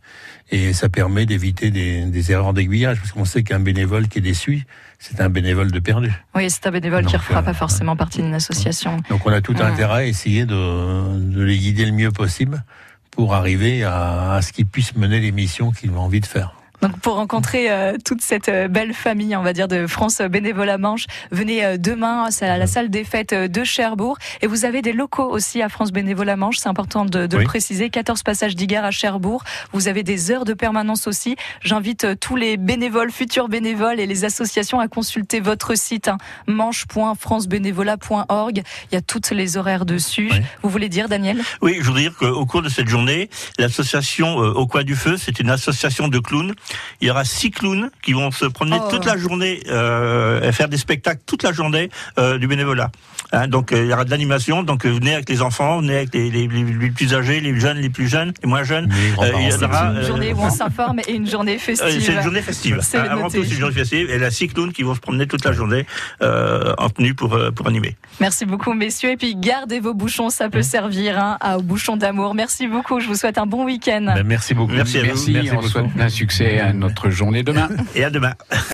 et 0.51 0.73
ça 0.73 0.89
permet 0.89 1.25
d'éviter 1.27 1.71
des, 1.71 2.05
des 2.05 2.33
erreurs 2.33 2.53
d'aiguillage 2.53 2.99
parce 2.99 3.13
qu'on 3.13 3.25
sait 3.25 3.43
qu'un 3.43 3.61
bénévole 3.61 4.09
qui 4.09 4.19
est 4.19 4.23
déçu, 4.23 4.67
c'est 4.99 5.21
un 5.21 5.31
bénévole 5.31 5.73
de 5.73 5.79
perdu. 5.81 6.13
Oui, 6.35 6.49
c'est 6.49 6.67
un 6.67 6.71
bénévole 6.71 7.07
qui 7.07 7.15
ne 7.15 7.21
fera 7.21 7.41
euh, 7.41 7.43
pas 7.43 7.55
forcément 7.55 7.97
partie 7.97 8.21
d'une 8.23 8.35
association. 8.35 8.99
Donc 9.09 9.27
on 9.27 9.33
a 9.33 9.41
tout 9.41 9.57
intérêt 9.59 10.03
à 10.03 10.07
essayer 10.07 10.45
de, 10.45 11.19
de 11.19 11.43
les 11.43 11.59
guider 11.59 11.87
le 11.87 11.93
mieux 11.93 12.13
possible 12.13 12.63
pour 13.11 13.35
arriver 13.35 13.85
à, 13.85 14.35
à 14.35 14.43
ce 14.43 14.53
qu'ils 14.53 14.67
puissent 14.67 14.95
mener 14.95 15.19
les 15.19 15.33
missions 15.33 15.73
qu'ils 15.73 15.91
ont 15.91 16.01
envie 16.01 16.21
de 16.21 16.27
faire. 16.27 16.55
Donc 16.83 16.99
pour 16.99 17.15
rencontrer 17.15 17.71
euh, 17.71 17.97
toute 18.05 18.21
cette 18.23 18.49
euh, 18.49 18.67
belle 18.67 18.93
famille, 18.93 19.37
on 19.37 19.43
va 19.43 19.53
dire, 19.53 19.69
de 19.69 19.87
France 19.87 20.21
Bénévolat 20.21 20.79
Manche, 20.79 21.07
venez 21.31 21.65
euh, 21.65 21.77
demain 21.79 22.27
à 22.41 22.59
la 22.59 22.67
salle 22.67 22.91
des 22.91 23.05
fêtes 23.05 23.33
de 23.35 23.63
Cherbourg. 23.65 24.19
Et 24.41 24.49
vous 24.49 24.65
avez 24.65 24.83
des 24.83 24.93
locaux 24.93 25.31
aussi 25.31 25.63
à 25.63 25.69
France 25.69 25.93
Bénévolat 25.93 26.35
Manche, 26.37 26.57
c'est 26.59 26.69
important 26.69 27.05
de, 27.05 27.29
de 27.29 27.37
Oui. 27.37 27.45
le 27.45 27.49
préciser. 27.49 27.89
14 27.89 28.25
passages 28.25 28.57
d'Igar 28.57 28.85
à 28.85 28.91
Cherbourg. 28.91 29.45
Vous 29.73 29.87
avez 29.87 30.03
des 30.03 30.33
heures 30.33 30.45
de 30.45 30.55
permanence 30.55 31.07
aussi. 31.07 31.37
J'invite 31.63 32.19
tous 32.19 32.35
les 32.35 32.57
bénévoles, 32.57 33.13
futurs 33.13 33.49
bénévoles 33.49 34.01
et 34.01 34.07
les 34.07 34.25
associations 34.25 34.81
à 34.81 34.89
consulter 34.89 35.39
votre 35.39 35.77
site 35.77 36.09
hein, 36.09 36.19
manche.francebénévolat.org. 36.49 38.63
Il 38.91 38.95
y 38.95 38.99
a 38.99 39.03
toutes 39.03 39.31
les 39.31 39.57
horaires 39.57 39.87
dessus. 39.87 40.31
Oui. 40.33 40.39
Vous 40.63 40.69
voulez 40.69 40.89
dire, 40.89 41.09
Daniel? 41.09 41.41
Oui, 41.61 41.77
je 41.81 41.85
voudrais 41.87 42.03
dire 42.03 42.17
qu'au 42.17 42.45
cours 42.45 42.63
de 42.63 42.69
cette 42.69 42.89
journée, 42.89 43.31
l'association 43.59 44.43
euh, 44.43 44.53
Au 44.53 44.67
coin 44.67 44.83
du 44.83 44.97
feu, 44.97 45.17
c'est 45.17 45.39
une 45.39 45.49
association 45.51 46.09
de 46.09 46.19
clowns. 46.19 46.55
Il 47.01 47.09
y 47.09 47.11
aura 47.11 47.25
six 47.25 47.51
clowns 47.51 47.91
qui 48.03 48.13
vont 48.13 48.31
se 48.31 48.45
promener 48.47 48.79
Oh. 48.81 48.89
toute 48.91 49.05
la 49.05 49.17
journée 49.17 49.61
euh, 49.69 50.41
et 50.49 50.53
faire 50.53 50.69
des 50.69 50.77
spectacles 50.77 51.21
toute 51.27 51.43
la 51.43 51.53
journée 51.53 51.91
euh, 52.19 52.39
du 52.39 52.47
bénévolat. 52.47 52.91
Hein, 53.35 53.49
donc 53.49 53.73
euh, 53.73 53.83
il 53.85 53.91
y 53.91 53.93
aura 53.93 54.05
de 54.05 54.11
l'animation. 54.11 54.63
Donc 54.63 54.85
euh, 54.85 54.91
venez 54.91 55.15
avec 55.15 55.29
les 55.29 55.41
enfants, 55.43 55.81
venez 55.81 55.97
avec 55.97 56.15
les, 56.15 56.31
les- 56.31 56.47
les- 56.49 56.65
les 56.65 56.91
plus 56.91 57.15
âgés, 57.15 57.41
les 57.41 57.59
jeunes, 57.59 57.79
les 57.79 57.89
plus 57.91 58.07
jeunes, 58.09 58.33
les 58.43 58.49
moins 58.49 58.63
jeunes. 58.63 58.89
Les 58.93 59.11
grands-parents, 59.13 59.39
il 59.41 59.49
y 59.51 59.65
aura, 59.65 59.91
Une 59.91 59.97
euh, 59.99 60.07
journée 60.07 60.33
où 60.35 60.41
on 60.41 60.51
s'informe 60.51 61.01
et 61.07 61.13
une 61.15 61.29
journée 61.29 61.57
euh, 61.57 61.59
festive. 61.59 62.01
c'est 62.01 62.13
une 62.13 62.23
journée 62.23 62.43
festive. 62.43 62.79
C'est 62.83 62.99
Hein, 62.99 63.07
Avant 63.11 63.23
noté. 63.25 63.39
tout, 63.39 63.45
c'est 63.45 63.55
une 63.55 63.61
journée 63.61 63.75
festive. 63.75 64.11
Et 64.11 64.19
la 64.19 64.31
six 64.31 64.49
clowns 64.49 64.73
qui 64.73 64.83
vont 64.83 64.95
se 64.95 65.01
promener 65.01 65.27
toute 65.27 65.45
la 65.45 65.53
journée 65.53 65.87
euh, 66.23 66.75
en 66.79 66.91
tenue 66.91 67.15
pour, 67.15 67.35
euh, 67.35 67.51
pour 67.51 67.67
animer. 67.69 67.97
Merci 68.21 68.45
beaucoup, 68.45 68.75
messieurs. 68.75 69.11
Et 69.13 69.17
puis, 69.17 69.35
gardez 69.35 69.81
vos 69.81 69.95
bouchons, 69.95 70.29
ça 70.31 70.49
peut 70.51 70.63
servir 70.63 71.19
hein, 71.19 71.39
à, 71.41 71.59
aux 71.59 71.63
bouchons 71.63 71.97
d'amour. 71.97 72.35
Merci 72.35 72.67
beaucoup. 72.67 73.01
Je 73.01 73.07
vous 73.09 73.15
souhaite 73.15 73.39
un 73.39 73.47
bon 73.47 73.65
week-end. 73.65 74.13
Ben, 74.15 74.23
merci 74.25 74.53
beaucoup. 74.55 74.73
Merci 74.75 74.99
à 74.99 75.03
vous. 75.03 75.09
Merci, 75.09 75.37
on 75.51 75.55
beaucoup. 75.55 75.69
souhaite 75.69 75.93
plein 75.95 76.09
succès 76.09 76.61
notre 76.73 77.11
journée 77.11 77.43
demain. 77.43 77.69
Et 77.95 78.05
à 78.05 78.11
demain. 78.11 78.35